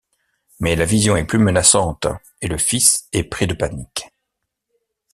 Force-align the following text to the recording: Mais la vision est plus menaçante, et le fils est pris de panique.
Mais 0.59 0.75
la 0.75 0.85
vision 0.85 1.15
est 1.15 1.25
plus 1.25 1.37
menaçante, 1.37 2.07
et 2.41 2.47
le 2.47 2.57
fils 2.57 3.07
est 3.13 3.21
pris 3.25 3.45
de 3.45 3.53
panique. 3.53 4.07